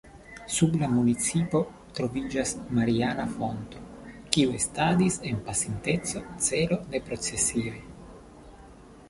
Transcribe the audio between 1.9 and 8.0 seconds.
troviĝas mariana fonto, kiu estadis en pasinteco celo de procesioj.